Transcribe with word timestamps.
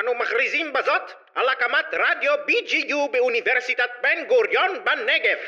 אנו 0.00 0.10
מכריזים 0.22 0.66
בזאת 0.72 1.02
על 1.34 1.44
הקמת 1.52 1.86
רדיו 1.92 2.32
BGU 2.48 3.12
באוניברסיטת 3.12 3.90
בן 4.02 4.28
גוריון 4.28 4.70
בנגב. 4.86 5.38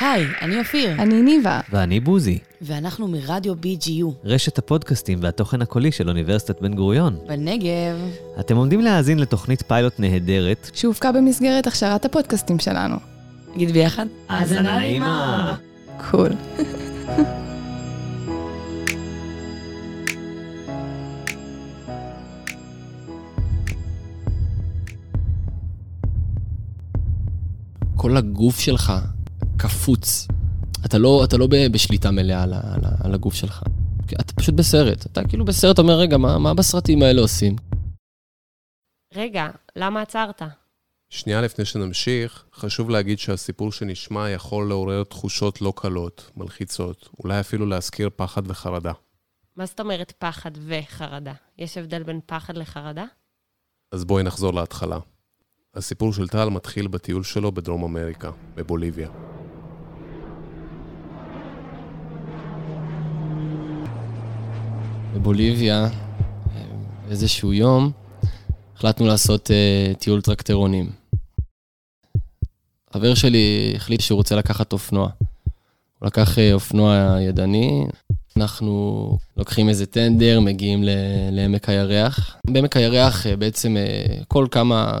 היי, 0.00 0.26
אני 0.42 0.58
אופיר. 0.58 0.90
אני 0.90 1.22
ניבה. 1.22 1.60
ואני 1.70 2.00
בוזי. 2.00 2.38
ואנחנו 2.62 3.08
מרדיו 3.08 3.54
BGU. 3.54 4.06
רשת 4.24 4.58
הפודקאסטים 4.58 5.18
והתוכן 5.22 5.62
הקולי 5.62 5.92
של 5.92 6.08
אוניברסיטת 6.08 6.60
בן 6.60 6.74
גוריון. 6.74 7.18
בנגב. 7.26 7.96
אתם 8.40 8.56
עומדים 8.56 8.80
להאזין 8.80 9.18
לתוכנית 9.18 9.62
פיילוט 9.62 9.94
נהדרת. 9.98 10.70
שהופקה 10.74 11.12
במסגרת 11.12 11.66
הכשרת 11.66 12.04
הפודקאסטים 12.04 12.58
שלנו. 12.58 12.96
נגיד 13.54 13.70
ביחד? 13.70 14.06
האזנה 14.28 14.78
נעימה. 14.78 15.54
קול. 16.10 16.30
כל 28.08 28.16
הגוף 28.16 28.58
שלך 28.60 28.92
קפוץ. 29.56 30.28
אתה 30.86 30.98
לא, 30.98 31.24
אתה 31.24 31.36
לא 31.36 31.46
ב- 31.46 31.72
בשליטה 31.72 32.10
מלאה 32.10 32.42
על, 32.42 32.52
על, 32.54 32.80
על 33.04 33.14
הגוף 33.14 33.34
שלך. 33.34 33.62
אתה 34.20 34.32
פשוט 34.32 34.54
בסרט. 34.54 35.06
אתה 35.06 35.28
כאילו 35.28 35.44
בסרט 35.44 35.78
אומר, 35.78 35.98
רגע, 35.98 36.16
מה, 36.16 36.38
מה 36.38 36.54
בסרטים 36.54 37.02
האלה 37.02 37.20
עושים? 37.20 37.56
רגע, 39.14 39.48
למה 39.76 40.02
עצרת? 40.02 40.42
שנייה 41.08 41.40
לפני 41.40 41.64
שנמשיך, 41.64 42.44
חשוב 42.54 42.90
להגיד 42.90 43.18
שהסיפור 43.18 43.72
שנשמע 43.72 44.30
יכול 44.30 44.68
לעורר 44.68 45.04
תחושות 45.04 45.62
לא 45.62 45.72
קלות, 45.76 46.30
מלחיצות, 46.36 47.08
אולי 47.24 47.40
אפילו 47.40 47.66
להזכיר 47.66 48.10
פחד 48.16 48.42
וחרדה. 48.50 48.92
מה 49.56 49.66
זאת 49.66 49.80
אומרת 49.80 50.12
פחד 50.18 50.50
וחרדה? 50.66 51.34
יש 51.58 51.78
הבדל 51.78 52.02
בין 52.02 52.20
פחד 52.26 52.56
לחרדה? 52.56 53.04
אז 53.92 54.04
בואי 54.04 54.22
נחזור 54.22 54.54
להתחלה. 54.54 54.98
הסיפור 55.74 56.12
של 56.12 56.28
טל 56.28 56.48
מתחיל 56.48 56.88
בטיול 56.88 57.24
שלו 57.24 57.52
בדרום 57.52 57.84
אמריקה, 57.84 58.30
בבוליביה. 58.54 59.08
בבוליביה, 65.14 65.84
אה, 65.84 65.90
איזשהו 67.10 67.52
יום, 67.52 67.90
החלטנו 68.76 69.06
לעשות 69.06 69.50
uh, 69.50 69.98
טיול 69.98 70.20
טרקטרונים. 70.20 70.90
חבר 72.92 73.14
שלי 73.14 73.72
החליט 73.76 74.00
שהוא 74.00 74.16
רוצה 74.16 74.36
לקחת 74.36 74.72
אופנוע. 74.72 75.10
הוא 75.98 76.06
לקח 76.06 76.34
uh, 76.34 76.40
אופנוע 76.52 77.16
ידני, 77.20 77.86
אנחנו 78.36 79.18
לוקחים 79.36 79.68
איזה 79.68 79.86
טנדר, 79.86 80.40
מגיעים 80.40 80.84
לעמק 81.32 81.68
הירח. 81.68 82.36
בעמק 82.46 82.76
הירח 82.76 83.26
uh, 83.26 83.36
בעצם 83.36 83.76
uh, 83.76 84.24
כל 84.28 84.46
כמה, 84.50 84.98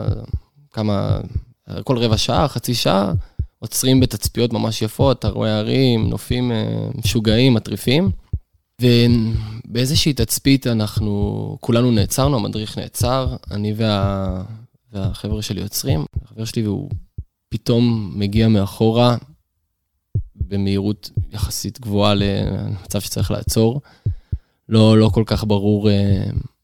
כמה, 0.78 1.20
כל 1.84 1.98
רבע 1.98 2.16
שעה, 2.16 2.48
חצי 2.48 2.74
שעה, 2.74 3.12
עוצרים 3.58 4.00
בתצפיות 4.00 4.52
ממש 4.52 4.82
יפות, 4.82 5.18
אתה 5.18 5.28
רואה 5.28 5.58
הרים, 5.58 6.08
נופים 6.08 6.50
uh, 6.50 6.98
משוגעים, 6.98 7.54
מטריפים. 7.54 8.10
ובאיזושהי 8.82 10.12
תצפית 10.12 10.66
אנחנו, 10.66 11.56
כולנו 11.60 11.90
נעצרנו, 11.90 12.36
המדריך 12.36 12.78
נעצר, 12.78 13.36
אני 13.50 13.72
וה, 13.76 14.42
והחבר'ה 14.92 15.42
שלי 15.42 15.62
עוצרים. 15.62 16.04
החבר 16.24 16.44
שלי 16.44 16.62
והוא 16.66 16.90
פתאום 17.48 18.12
מגיע 18.14 18.48
מאחורה 18.48 19.16
במהירות 20.34 21.10
יחסית 21.32 21.80
גבוהה 21.80 22.14
למצב 22.14 23.00
שצריך 23.00 23.30
לעצור. 23.30 23.80
לא, 24.68 24.98
לא 24.98 25.10
כל 25.14 25.24
כך 25.26 25.44
ברור 25.44 25.88
uh, 25.88 25.92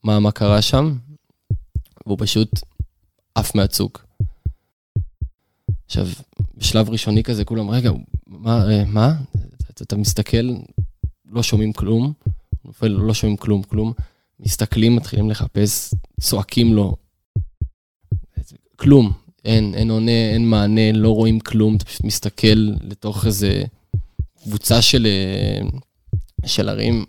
מה, 0.04 0.20
מה 0.20 0.30
קרה 0.30 0.62
שם, 0.62 0.96
והוא 2.06 2.18
פשוט 2.20 2.50
עף 3.34 3.54
מהצוק. 3.54 4.03
עכשיו, 5.86 6.06
בשלב 6.56 6.90
ראשוני 6.90 7.22
כזה 7.22 7.44
כולם, 7.44 7.70
רגע, 7.70 7.90
מה, 8.26 8.70
אה, 8.70 8.84
מה? 8.84 9.14
אתה, 9.70 9.84
אתה 9.84 9.96
מסתכל, 9.96 10.54
לא 11.24 11.42
שומעים 11.42 11.72
כלום, 11.72 12.12
נופל, 12.64 12.88
לא 12.88 13.14
שומעים 13.14 13.36
כלום, 13.36 13.62
כלום. 13.62 13.92
מסתכלים, 14.40 14.96
מתחילים 14.96 15.30
לחפש, 15.30 15.94
צועקים 16.20 16.74
לו. 16.74 16.96
כלום, 18.76 19.12
אין, 19.44 19.74
אין 19.74 19.90
עונה, 19.90 20.30
אין 20.32 20.50
מענה, 20.50 20.92
לא 20.92 21.10
רואים 21.10 21.40
כלום, 21.40 21.76
אתה 21.76 21.84
פשוט 21.84 22.04
מסתכל 22.04 22.72
לתוך 22.80 23.26
איזה 23.26 23.62
קבוצה 24.42 24.82
של, 24.82 25.06
אה, 25.06 25.68
של 26.46 26.68
ערים, 26.68 27.04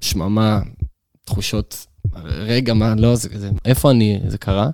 שממה, 0.00 0.60
תחושות, 1.24 1.86
רגע, 2.24 2.74
מה, 2.74 2.94
לא, 2.94 3.16
זה, 3.16 3.38
זה, 3.38 3.50
איפה 3.64 3.90
אני, 3.90 4.20
זה 4.28 4.38
קרה? 4.38 4.70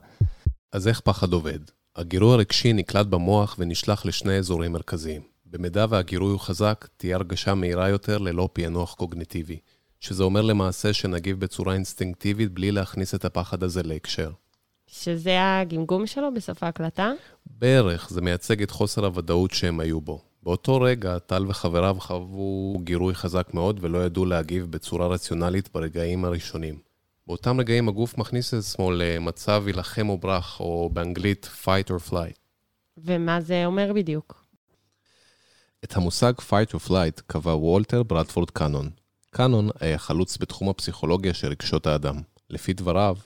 אז 0.72 0.88
איך 0.88 1.00
פחד 1.00 1.32
עובד? 1.32 1.58
הגירוי 1.96 2.34
הרגשי 2.34 2.72
נקלט 2.72 3.06
במוח 3.06 3.56
ונשלח 3.58 4.06
לשני 4.06 4.38
אזורים 4.38 4.72
מרכזיים. 4.72 5.22
במידה 5.46 5.86
והגירוי 5.88 6.30
הוא 6.30 6.40
חזק, 6.40 6.88
תהיה 6.96 7.16
הרגשה 7.16 7.54
מהירה 7.54 7.88
יותר 7.88 8.18
ללא 8.18 8.48
פענוח 8.52 8.94
קוגניטיבי, 8.94 9.58
שזה 10.00 10.22
אומר 10.22 10.42
למעשה 10.42 10.92
שנגיב 10.92 11.40
בצורה 11.40 11.74
אינסטינקטיבית 11.74 12.52
בלי 12.52 12.72
להכניס 12.72 13.14
את 13.14 13.24
הפחד 13.24 13.62
הזה 13.62 13.82
להקשר. 13.82 14.30
שזה 14.86 15.36
הגמגום 15.40 16.06
שלו 16.06 16.34
בסוף 16.34 16.62
ההקלטה? 16.62 17.12
בערך, 17.46 18.10
זה 18.10 18.20
מייצג 18.20 18.62
את 18.62 18.70
חוסר 18.70 19.04
הוודאות 19.04 19.50
שהם 19.50 19.80
היו 19.80 20.00
בו. 20.00 20.22
באותו 20.42 20.80
רגע, 20.80 21.18
טל 21.18 21.44
וחבריו 21.48 21.96
חוו 22.00 22.78
גירוי 22.84 23.14
חזק 23.14 23.54
מאוד 23.54 23.78
ולא 23.80 23.98
ידעו 24.04 24.24
להגיב 24.24 24.66
בצורה 24.70 25.06
רציונלית 25.06 25.68
ברגעים 25.74 26.24
הראשונים. 26.24 26.78
באותם 27.26 27.60
רגעים 27.60 27.88
הגוף 27.88 28.18
מכניס 28.18 28.54
את 28.54 28.58
עצמו 28.58 28.90
למצב 28.92 29.64
יילחם 29.66 30.08
או 30.08 30.18
ברח, 30.18 30.60
או 30.60 30.90
באנגלית 30.92 31.50
fight 31.64 31.90
or 31.90 32.10
flight. 32.10 32.38
ומה 32.98 33.40
זה 33.40 33.66
אומר 33.66 33.92
בדיוק? 33.94 34.44
את 35.84 35.96
המושג 35.96 36.32
fight 36.38 36.74
or 36.74 36.88
flight 36.88 37.22
קבע 37.26 37.54
וולטר 37.54 38.02
ברדפורד 38.02 38.50
קאנון. 38.50 38.90
קאנון 39.30 39.68
היה 39.80 39.98
חלוץ 39.98 40.38
בתחום 40.38 40.68
הפסיכולוגיה 40.68 41.34
של 41.34 41.48
רגשות 41.48 41.86
האדם. 41.86 42.16
לפי 42.50 42.72
דבריו, 42.72 43.16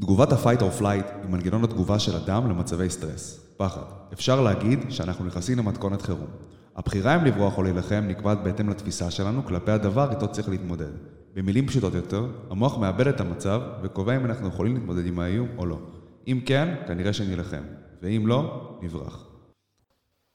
תגובת 0.00 0.32
ה-fight 0.32 0.60
or 0.60 0.80
flight 0.80 1.12
היא 1.22 1.28
מנגנון 1.28 1.64
התגובה 1.64 1.98
של 1.98 2.16
אדם 2.16 2.50
למצבי 2.50 2.90
סטרס, 2.90 3.40
פחד. 3.56 3.82
אפשר 4.12 4.40
להגיד 4.40 4.78
שאנחנו 4.90 5.24
נכנסים 5.24 5.58
למתכונת 5.58 6.02
חירום. 6.02 6.30
הבחירה 6.76 7.16
אם 7.16 7.24
לברוח 7.24 7.58
או 7.58 7.62
להילחם 7.62 8.04
נקבעת 8.08 8.42
בהתאם 8.42 8.68
לתפיסה 8.70 9.10
שלנו 9.10 9.44
כלפי 9.44 9.70
הדבר 9.70 10.10
איתו 10.10 10.32
צריך 10.32 10.48
להתמודד. 10.48 10.92
במילים 11.34 11.66
פשוטות 11.66 11.94
יותר, 11.94 12.26
המוח 12.50 12.78
מאבד 12.78 13.06
את 13.06 13.20
המצב 13.20 13.60
וקובע 13.82 14.16
אם 14.16 14.24
אנחנו 14.24 14.48
יכולים 14.48 14.74
להתמודד 14.74 15.06
עם 15.06 15.20
האיום 15.20 15.48
או 15.58 15.66
לא. 15.66 15.78
אם 16.26 16.40
כן, 16.46 16.74
כנראה 16.86 17.12
שנילחם, 17.12 17.62
ואם 18.02 18.26
לא, 18.26 18.70
נברח. 18.82 19.26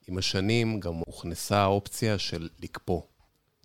עם 0.08 0.18
השנים 0.18 0.80
גם 0.80 0.94
הוכנסה 0.94 1.58
האופציה 1.58 2.18
של 2.18 2.50
לקפוא. 2.60 3.02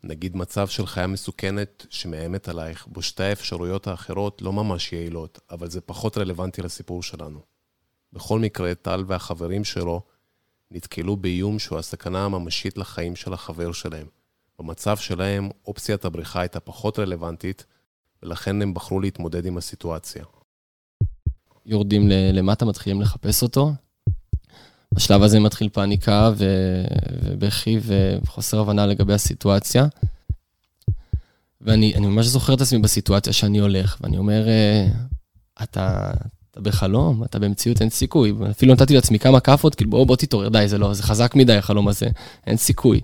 נגיד 0.05 0.37
מצב 0.37 0.69
של 0.69 0.87
חיה 0.87 1.07
מסוכנת 1.07 1.87
שמאיימת 1.91 2.49
עלייך, 2.49 2.87
בו 2.87 3.03
שתי 3.03 3.25
האפשרויות 3.25 3.87
האחרות 3.87 4.43
לא 4.43 4.53
ממש 4.53 4.93
יעילות, 4.93 5.41
אבל 5.51 5.71
זה 5.71 5.81
פחות 5.81 6.19
רלוונטי 6.19 6.63
לסיפור 6.63 7.03
שלנו. 7.03 7.41
בכל 8.13 8.39
מקרה, 8.39 8.75
טל 8.75 9.05
והחברים 9.07 9.65
שלו 9.65 10.03
נתקלו 10.71 11.17
באיום 11.17 11.59
שהוא 11.59 11.79
הסכנה 11.79 12.25
הממשית 12.25 12.79
לחיים 12.79 13.17
של 13.17 13.33
החבר 13.33 13.73
שלהם. 13.73 14.07
במצב 14.59 14.97
שלהם, 14.97 15.49
אופציית 15.67 16.05
הבריחה 16.05 16.41
הייתה 16.41 16.61
פחות 16.61 16.99
רלוונטית, 16.99 17.65
ולכן 18.23 18.63
הם 18.63 18.75
בחרו 18.75 19.01
להתמודד 19.01 19.47
עם 19.47 19.57
הסיטואציה. 19.57 20.25
יורדים 21.67 22.09
למטה, 22.09 22.65
מתחילים 22.65 23.01
לחפש 23.01 23.43
אותו. 23.43 23.73
בשלב 24.95 25.23
הזה 25.23 25.41
מתחיל 25.41 25.69
פאניקה 25.69 26.31
ו- 26.37 26.85
ובכי 27.23 27.79
וחוסר 27.83 28.61
הבנה 28.61 28.87
לגבי 28.87 29.13
הסיטואציה. 29.13 29.87
ואני 31.61 31.95
אני 31.95 32.07
ממש 32.07 32.27
זוכר 32.27 32.55
את 32.55 32.61
עצמי 32.61 32.79
בסיטואציה 32.79 33.33
שאני 33.33 33.59
הולך, 33.59 33.99
ואני 34.01 34.19
אומר, 34.19 34.49
"אה, 34.49 34.87
אתה, 35.63 36.13
אתה 36.51 36.61
בחלום, 36.61 37.25
אתה 37.25 37.39
במציאות, 37.39 37.81
אין 37.81 37.91
סיכוי. 37.91 38.33
אפילו 38.51 38.75
נתתי 38.75 38.95
לעצמי 38.95 39.19
כמה 39.19 39.41
כאפות, 39.41 39.75
כאילו, 39.75 39.91
בוא, 39.91 40.07
בוא 40.07 40.17
תתעורר, 40.17 40.49
די, 40.49 40.69
זה 40.69 40.79
לא, 40.79 40.95
זה 40.95 41.03
חזק 41.03 41.35
מדי 41.35 41.57
החלום 41.57 41.89
הזה, 41.89 42.07
אין 42.47 42.57
סיכוי. 42.57 43.01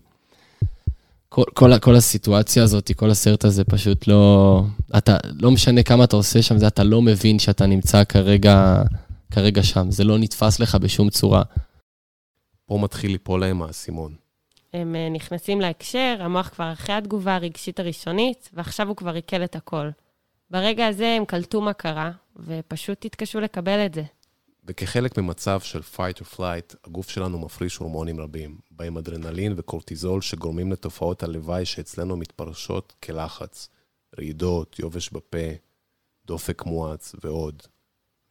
כל, 1.33 1.45
כל, 1.55 1.79
כל 1.79 1.95
הסיטואציה 1.95 2.63
הזאת, 2.63 2.91
כל 2.97 3.11
הסרט 3.11 3.45
הזה 3.45 3.65
פשוט 3.65 4.07
לא... 4.07 4.63
אתה, 4.99 5.17
לא 5.41 5.51
משנה 5.51 5.83
כמה 5.83 6.05
אתה 6.05 6.17
עושה 6.17 6.43
שם, 6.43 6.59
זה 6.59 6.67
אתה 6.67 6.85
לא 6.85 7.03
מבין 7.03 7.39
שאתה 7.39 7.67
נמצא 7.67 8.05
כרגע, 8.05 8.83
כרגע 9.31 9.63
שם. 9.63 9.91
זה 9.91 10.05
לא 10.05 10.19
נתפס 10.19 10.61
לך 10.61 10.75
בשום 10.75 11.11
צורה. 11.11 11.43
פה 12.67 12.79
מתחיל 12.83 13.13
ליפול 13.13 13.41
להם 13.41 13.63
האסימון. 13.63 14.15
הם 14.75 14.97
אה, 14.97 15.09
נכנסים 15.09 15.61
להקשר, 15.61 16.17
המוח 16.21 16.49
כבר 16.49 16.73
אחרי 16.73 16.95
התגובה 16.95 17.35
הרגשית 17.35 17.81
הראשונית, 17.81 18.51
ועכשיו 18.53 18.89
הוא 18.89 18.97
כבר 18.97 19.15
עיכל 19.15 19.45
את 19.45 19.57
הכל. 19.57 19.89
ברגע 20.51 20.87
הזה 20.87 21.15
הם 21.17 21.25
קלטו 21.25 21.61
מה 21.61 21.73
קרה, 21.73 22.11
ופשוט 22.37 23.05
התקשו 23.05 23.41
לקבל 23.41 23.87
את 23.87 23.95
זה. 23.95 24.03
וכחלק 24.65 25.19
ממצב 25.19 25.61
של 25.61 25.81
fight 25.97 26.21
or 26.23 26.37
flight, 26.37 26.77
הגוף 26.85 27.11
שלנו 27.11 27.39
מפריש 27.39 27.77
הורמונים 27.77 28.21
רבים, 28.21 28.59
בהם 28.71 28.99
אדרנלין 28.99 29.55
וקורטיזול 29.57 30.21
שגורמים 30.21 30.73
לתופעות 30.73 31.23
הלוואי 31.23 31.65
שאצלנו 31.65 32.17
מתפרשות 32.17 32.93
כלחץ, 33.05 33.69
רעידות, 34.19 34.79
יובש 34.79 35.11
בפה, 35.11 35.49
דופק 36.27 36.65
מואץ 36.67 37.15
ועוד. 37.25 37.63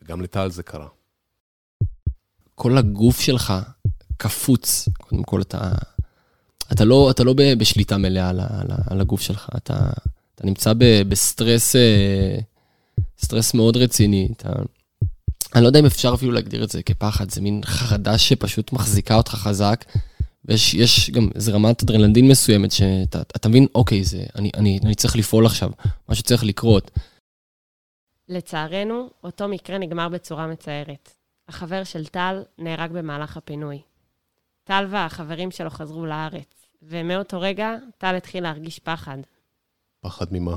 וגם 0.01 0.21
לטל 0.21 0.49
זה 0.49 0.63
קרה. 0.63 0.87
כל 2.55 2.77
הגוף 2.77 3.19
שלך 3.19 3.53
קפוץ. 4.17 4.89
קודם 4.97 5.23
כל, 5.23 5.41
אתה, 5.41 5.71
אתה, 6.71 6.85
לא, 6.85 7.11
אתה 7.11 7.23
לא 7.23 7.33
בשליטה 7.57 7.97
מלאה 7.97 8.29
על, 8.29 8.39
על, 8.39 8.67
על 8.89 9.01
הגוף 9.01 9.21
שלך. 9.21 9.49
אתה, 9.57 9.89
אתה 10.35 10.45
נמצא 10.45 10.73
ב, 10.73 11.01
בסטרס 11.09 11.75
אה, 11.75 12.39
סטרס 13.19 13.53
מאוד 13.53 13.77
רציני. 13.77 14.29
אתה, 14.37 14.49
אני 15.55 15.63
לא 15.63 15.67
יודע 15.67 15.79
אם 15.79 15.85
אפשר 15.85 16.13
אפילו 16.13 16.31
להגדיר 16.31 16.63
את 16.63 16.69
זה 16.69 16.83
כפחד, 16.83 17.29
זה 17.29 17.41
מין 17.41 17.61
חרדה 17.65 18.17
שפשוט 18.17 18.73
מחזיקה 18.73 19.15
אותך 19.15 19.31
חזק. 19.31 19.85
ויש 20.45 20.73
יש 20.73 21.09
גם 21.09 21.29
איזו 21.35 21.53
רמת 21.53 21.83
אדרנלדין 21.83 22.27
מסוימת, 22.27 22.71
שאתה 22.71 23.21
אתה 23.21 23.49
מבין, 23.49 23.67
אוקיי, 23.75 24.03
זה, 24.03 24.23
אני, 24.35 24.51
אני, 24.57 24.79
אני 24.83 24.95
צריך 24.95 25.15
לפעול 25.15 25.45
עכשיו, 25.45 25.69
משהו 26.09 26.23
צריך 26.23 26.43
לקרות. 26.43 26.91
לצערנו, 28.27 29.09
אותו 29.23 29.47
מקרה 29.47 29.77
נגמר 29.77 30.09
בצורה 30.09 30.47
מצערת. 30.47 31.11
החבר 31.47 31.83
של 31.83 32.05
טל 32.05 32.43
נהרג 32.57 32.91
במהלך 32.91 33.37
הפינוי. 33.37 33.81
טל 34.63 34.85
והחברים 34.89 35.51
שלו 35.51 35.69
חזרו 35.69 36.05
לארץ, 36.05 36.67
ומאותו 36.81 37.39
רגע 37.39 37.75
טל 37.97 38.15
התחיל 38.15 38.43
להרגיש 38.43 38.79
פחד. 38.79 39.17
פחד 40.01 40.25
ממה? 40.31 40.55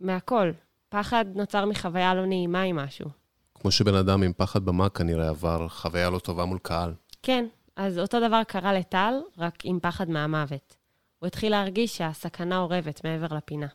מהכל. 0.00 0.50
פחד 0.88 1.24
נוצר 1.34 1.64
מחוויה 1.66 2.14
לא 2.14 2.26
נעימה 2.26 2.62
עם 2.62 2.76
משהו. 2.76 3.25
כמו 3.66 3.70
שבן 3.70 3.94
אדם 3.94 4.22
עם 4.22 4.32
פחד 4.36 4.64
במה 4.64 4.88
כנראה 4.88 5.28
עבר 5.28 5.68
חוויה 5.68 6.10
לא 6.10 6.18
טובה 6.18 6.44
מול 6.44 6.58
קהל. 6.62 6.92
כן, 7.22 7.44
אז 7.76 7.98
אותו 7.98 8.18
דבר 8.28 8.42
קרה 8.48 8.72
לטל, 8.72 9.14
רק 9.38 9.54
עם 9.64 9.78
פחד 9.82 10.10
מהמוות. 10.10 10.76
הוא 11.18 11.26
התחיל 11.26 11.52
להרגיש 11.52 11.96
שהסכנה 11.96 12.58
אורבת 12.58 13.00
מעבר 13.04 13.36
לפינה. 13.36 13.66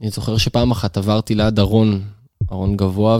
אני 0.00 0.10
זוכר 0.10 0.36
שפעם 0.36 0.70
אחת 0.70 0.96
עברתי 0.96 1.34
ליד 1.34 1.58
ארון, 1.58 2.02
ארון 2.52 2.76
גבוה, 2.76 3.18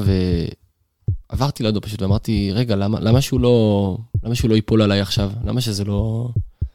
ועברתי 1.30 1.62
לידו 1.62 1.80
פשוט 1.80 2.02
ואמרתי, 2.02 2.50
רגע, 2.52 2.76
למה, 2.76 3.00
למה, 3.00 3.20
שהוא 3.20 3.40
לא, 3.40 3.98
למה 4.22 4.34
שהוא 4.34 4.50
לא 4.50 4.54
ייפול 4.54 4.82
עליי 4.82 5.00
עכשיו? 5.00 5.30
למה 5.44 5.60
שזה 5.60 5.84
לא, 5.84 6.28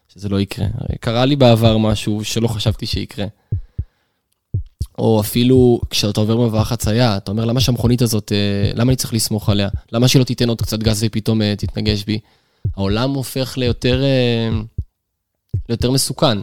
שזה 0.07 0.29
לא 0.29 0.39
יקרה? 0.39 0.65
הרי 0.73 0.97
קרה 0.97 1.25
לי 1.25 1.35
בעבר 1.35 1.77
משהו 1.77 2.23
שלא 2.23 2.47
חשבתי 2.47 2.85
שיקרה. 2.85 3.25
או 5.01 5.21
אפילו 5.21 5.81
כשאתה 5.89 6.19
עובר 6.19 6.37
במעבר 6.37 6.63
חצייה, 6.63 7.17
אתה 7.17 7.31
אומר, 7.31 7.45
למה 7.45 7.59
שהמכונית 7.59 8.01
הזאת, 8.01 8.31
אה, 8.31 8.71
למה 8.75 8.91
אני 8.91 8.95
צריך 8.95 9.13
לסמוך 9.13 9.49
עליה? 9.49 9.69
למה 9.91 10.07
שהיא 10.07 10.19
לא 10.19 10.23
תיתן 10.25 10.49
עוד 10.49 10.61
קצת 10.61 10.79
גז 10.79 11.03
ופתאום 11.07 11.41
אה, 11.41 11.53
תתנגש 11.57 12.03
בי? 12.03 12.19
העולם 12.75 13.09
הופך 13.09 13.57
ליותר, 13.57 14.03
אה, 14.03 14.49
ליותר 15.69 15.91
מסוכן. 15.91 16.37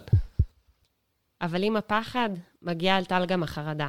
אבל 1.40 1.62
עם 1.62 1.76
הפחד, 1.76 2.30
מגיעה 2.62 2.96
על 2.96 3.04
טל 3.04 3.26
גם 3.26 3.42
החרדה. 3.42 3.88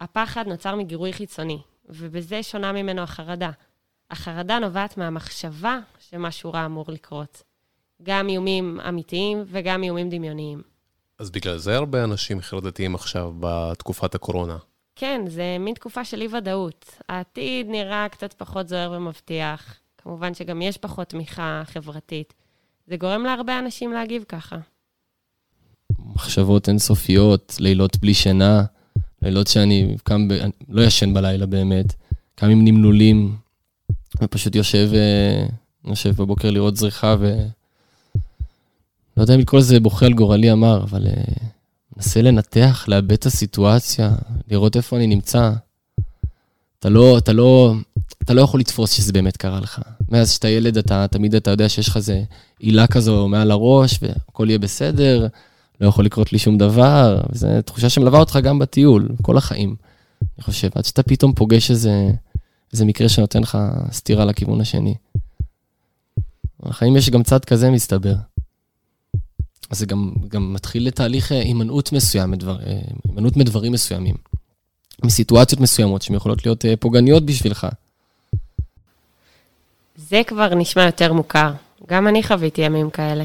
הפחד 0.00 0.46
נוצר 0.46 0.76
מגירוי 0.76 1.12
חיצוני, 1.12 1.58
ובזה 1.88 2.42
שונה 2.42 2.72
ממנו 2.72 3.02
החרדה. 3.02 3.50
החרדה 4.10 4.58
נובעת 4.58 4.96
מהמחשבה 4.96 5.78
שמשהו 6.10 6.52
רע 6.52 6.66
אמור 6.66 6.84
לקרות. 6.88 7.42
גם 8.02 8.28
איומים 8.28 8.80
אמיתיים 8.88 9.44
וגם 9.46 9.82
איומים 9.82 10.10
דמיוניים. 10.10 10.73
אז 11.24 11.30
בגלל 11.30 11.58
זה 11.58 11.76
הרבה 11.76 12.04
אנשים 12.04 12.40
חרדתיים 12.40 12.94
עכשיו 12.94 13.32
בתקופת 13.40 14.14
הקורונה. 14.14 14.56
כן, 14.96 15.20
זה 15.28 15.56
מין 15.60 15.74
תקופה 15.74 16.04
של 16.04 16.20
אי-ודאות. 16.20 17.00
העתיד 17.08 17.66
נראה 17.68 18.06
קצת 18.10 18.32
פחות 18.32 18.68
זוהר 18.68 18.92
ומבטיח. 18.92 19.74
כמובן 19.98 20.34
שגם 20.34 20.62
יש 20.62 20.78
פחות 20.78 21.08
תמיכה 21.08 21.62
חברתית. 21.66 22.34
זה 22.86 22.96
גורם 22.96 23.24
להרבה 23.24 23.58
אנשים 23.58 23.92
להגיב 23.92 24.24
ככה. 24.28 24.56
מחשבות 26.14 26.68
אינסופיות, 26.68 27.56
לילות 27.60 27.96
בלי 27.96 28.14
שינה, 28.14 28.64
לילות 29.22 29.46
שאני 29.46 29.96
קם, 30.02 30.28
ב... 30.28 30.32
לא 30.68 30.82
ישן 30.82 31.14
בלילה 31.14 31.46
באמת, 31.46 31.94
קם 32.34 32.50
עם 32.50 32.64
נמלולים, 32.64 33.36
ופשוט 34.22 34.54
יושב, 34.54 34.90
אה, 34.94 35.46
יושב 35.84 36.10
בבוקר 36.16 36.50
לראות 36.50 36.76
זריחה, 36.76 37.16
ו... 37.20 37.46
לא 39.16 39.22
יודע 39.22 39.34
אם 39.34 39.40
לקרוא 39.40 39.60
לזה 39.60 39.80
בוכה 39.80 40.06
על 40.06 40.12
גורלי 40.12 40.52
אמר, 40.52 40.82
אבל 40.82 41.06
אה, 41.06 41.22
מנסה 41.96 42.22
לנתח, 42.22 42.84
לאבד 42.88 43.12
את 43.12 43.26
הסיטואציה, 43.26 44.14
לראות 44.50 44.76
איפה 44.76 44.96
אני 44.96 45.06
נמצא. 45.06 45.52
אתה 46.78 46.88
לא, 46.88 47.18
אתה 47.18 47.32
לא, 47.32 47.74
אתה 48.22 48.34
לא 48.34 48.40
יכול 48.42 48.60
לתפוס 48.60 48.90
שזה 48.90 49.12
באמת 49.12 49.36
קרה 49.36 49.60
לך. 49.60 49.80
מאז 50.10 50.30
שאתה 50.30 50.48
ילד, 50.48 50.78
אתה 50.78 51.06
תמיד 51.10 51.34
אתה 51.34 51.50
יודע 51.50 51.68
שיש 51.68 51.88
לך 51.88 51.96
איזה 51.96 52.22
עילה 52.58 52.86
כזו 52.86 53.28
מעל 53.28 53.50
הראש, 53.50 53.98
והכל 54.02 54.46
יהיה 54.48 54.58
בסדר, 54.58 55.26
לא 55.80 55.88
יכול 55.88 56.04
לקרות 56.04 56.32
לי 56.32 56.38
שום 56.38 56.58
דבר, 56.58 57.20
וזו 57.32 57.48
תחושה 57.64 57.88
שמלווה 57.88 58.20
אותך 58.20 58.38
גם 58.42 58.58
בטיול, 58.58 59.08
כל 59.22 59.36
החיים, 59.36 59.76
אני 60.22 60.44
חושב, 60.44 60.68
עד 60.74 60.84
שאתה 60.84 61.02
פתאום 61.02 61.32
פוגש 61.32 61.70
איזה, 61.70 62.10
איזה 62.72 62.84
מקרה 62.84 63.08
שנותן 63.08 63.42
לך 63.42 63.58
סטירה 63.92 64.24
לכיוון 64.24 64.60
השני. 64.60 64.94
בחיים 66.60 66.96
יש 66.96 67.10
גם 67.10 67.22
צד 67.22 67.44
כזה, 67.44 67.70
מסתבר. 67.70 68.14
אז 69.74 69.78
זה 69.78 69.86
גם, 69.86 70.12
גם 70.28 70.52
מתחיל 70.52 70.86
לתהליך 70.86 71.32
אה, 71.32 71.40
הימנעות 71.40 71.92
מסוים, 71.92 72.30
מדבר, 72.30 72.56
אה, 72.66 72.80
הימנעות 73.08 73.36
מדברים 73.36 73.72
מסוימים, 73.72 74.14
מסיטואציות 75.04 75.60
מסוימות 75.60 76.02
שהן 76.02 76.16
יכולות 76.16 76.46
להיות 76.46 76.64
אה, 76.64 76.76
פוגעניות 76.76 77.26
בשבילך. 77.26 77.66
זה 79.96 80.22
כבר 80.26 80.54
נשמע 80.54 80.82
יותר 80.84 81.12
מוכר. 81.12 81.52
גם 81.86 82.08
אני 82.08 82.22
חוויתי 82.22 82.62
ימים 82.62 82.90
כאלה. 82.90 83.24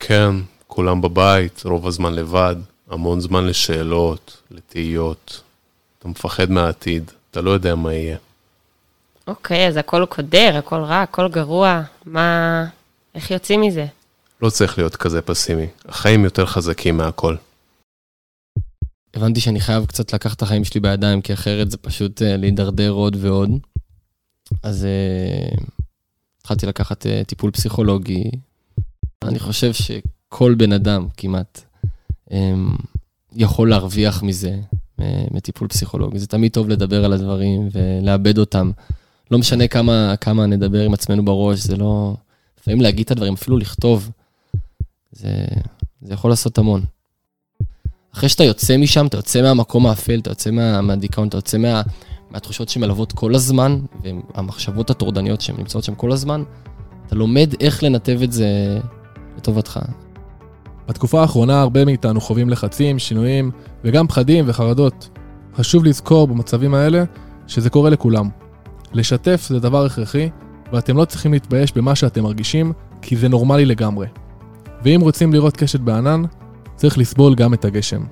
כן, 0.00 0.34
כולם 0.66 1.00
בבית, 1.00 1.62
רוב 1.64 1.86
הזמן 1.86 2.14
לבד, 2.14 2.56
המון 2.90 3.20
זמן 3.20 3.46
לשאלות, 3.46 4.42
לתהיות. 4.50 5.42
אתה 5.98 6.08
מפחד 6.08 6.50
מהעתיד, 6.50 7.10
אתה 7.30 7.40
לא 7.40 7.50
יודע 7.50 7.74
מה 7.74 7.92
יהיה. 7.92 8.16
אוקיי, 9.26 9.68
אז 9.68 9.76
הכל 9.76 10.06
קודר, 10.08 10.56
הכל 10.58 10.80
רע, 10.80 11.02
הכל 11.02 11.28
גרוע. 11.28 11.82
מה... 12.06 12.64
איך 13.14 13.30
יוצאים 13.30 13.60
מזה? 13.60 13.86
לא 14.42 14.50
צריך 14.50 14.78
להיות 14.78 14.96
כזה 14.96 15.22
פסימי. 15.22 15.66
החיים 15.88 16.24
יותר 16.24 16.46
חזקים 16.46 16.96
מהכל. 16.96 17.36
הבנתי 19.14 19.40
שאני 19.40 19.60
חייב 19.60 19.86
קצת 19.86 20.12
לקחת 20.12 20.36
את 20.36 20.42
החיים 20.42 20.64
שלי 20.64 20.80
בידיים, 20.80 21.20
כי 21.20 21.32
אחרת 21.32 21.70
זה 21.70 21.76
פשוט 21.76 22.22
uh, 22.22 22.24
להידרדר 22.24 22.90
עוד 22.90 23.16
ועוד. 23.20 23.50
אז 24.62 24.86
uh, 24.86 25.62
התחלתי 26.40 26.66
לקחת 26.66 27.06
uh, 27.06 27.26
טיפול 27.26 27.50
פסיכולוגי. 27.50 28.30
אני 29.24 29.38
חושב 29.38 29.72
שכל 29.72 30.54
בן 30.54 30.72
אדם 30.72 31.06
כמעט 31.16 31.60
um, 32.28 32.32
יכול 33.32 33.70
להרוויח 33.70 34.22
מזה, 34.22 34.58
uh, 35.00 35.02
מטיפול 35.30 35.68
פסיכולוגי. 35.68 36.18
זה 36.18 36.26
תמיד 36.26 36.52
טוב 36.52 36.68
לדבר 36.68 37.04
על 37.04 37.12
הדברים 37.12 37.68
ולאבד 37.72 38.38
אותם. 38.38 38.70
לא 39.30 39.38
משנה 39.38 39.68
כמה, 39.68 40.14
כמה 40.20 40.46
נדבר 40.46 40.80
עם 40.84 40.94
עצמנו 40.94 41.24
בראש, 41.24 41.58
זה 41.58 41.76
לא... 41.76 42.16
לפעמים 42.60 42.80
להגיד 42.80 43.04
את 43.04 43.10
הדברים, 43.10 43.34
אפילו 43.34 43.58
לכתוב, 43.58 44.10
זה, 45.12 45.44
זה 46.02 46.14
יכול 46.14 46.30
לעשות 46.30 46.58
המון. 46.58 46.82
אחרי 48.14 48.28
שאתה 48.28 48.44
יוצא 48.44 48.76
משם, 48.76 49.06
אתה 49.06 49.16
יוצא 49.16 49.42
מהמקום 49.42 49.86
האפל, 49.86 50.18
אתה 50.18 50.30
יוצא 50.30 50.50
מה, 50.50 50.80
מהדיכאון, 50.80 51.28
אתה 51.28 51.36
יוצא 51.36 51.58
מה, 51.58 51.82
מהתחושות 52.30 52.68
שמלוות 52.68 53.12
כל 53.12 53.34
הזמן, 53.34 53.78
והמחשבות 54.02 54.90
הטורדניות 54.90 55.40
שהן 55.40 55.56
נמצאות 55.58 55.84
שם 55.84 55.94
כל 55.94 56.12
הזמן, 56.12 56.42
אתה 57.06 57.14
לומד 57.14 57.54
איך 57.60 57.82
לנתב 57.82 58.20
את 58.22 58.32
זה 58.32 58.78
לטובתך. 59.36 59.80
בתקופה 60.88 61.20
האחרונה 61.20 61.60
הרבה 61.60 61.84
מאיתנו 61.84 62.20
חווים 62.20 62.50
לחצים, 62.50 62.98
שינויים 62.98 63.50
וגם 63.84 64.06
פחדים 64.06 64.44
וחרדות. 64.48 65.08
חשוב 65.56 65.84
לזכור 65.84 66.26
במצבים 66.26 66.74
האלה 66.74 67.04
שזה 67.46 67.70
קורה 67.70 67.90
לכולם. 67.90 68.28
לשתף 68.92 69.46
זה 69.48 69.60
דבר 69.60 69.84
הכרחי, 69.84 70.28
ואתם 70.72 70.96
לא 70.96 71.04
צריכים 71.04 71.32
להתבייש 71.32 71.72
במה 71.72 71.94
שאתם 71.94 72.22
מרגישים, 72.22 72.72
כי 73.02 73.16
זה 73.16 73.28
נורמלי 73.28 73.64
לגמרי. 73.64 74.06
ואם 74.84 75.00
רוצים 75.00 75.32
לראות 75.32 75.56
קשת 75.56 75.80
בענן, 75.80 76.22
צריך 76.76 76.98
לסבול 76.98 77.34
גם 77.34 77.54
את 77.54 77.64
הגשם. 77.64 78.04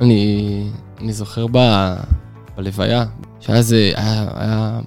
אני, 0.00 0.70
אני 1.00 1.12
זוכר 1.12 1.46
ב, 1.52 1.58
בלוויה, 2.56 3.04
שהיה 3.40 3.58
איזה, 3.58 3.92
היה, 3.96 4.28
היה 4.34 4.80